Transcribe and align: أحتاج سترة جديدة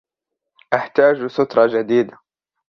أحتاج 0.73 1.25
سترة 1.25 1.67
جديدة 1.67 2.17